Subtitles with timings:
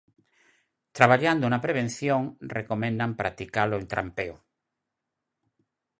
[0.97, 2.21] Traballando na prevención
[2.59, 4.35] recomendan practicar o trampeo.